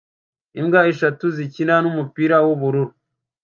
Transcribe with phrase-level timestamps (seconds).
[0.59, 2.91] Imbwa eshatu zikina n'umupira w'ubururu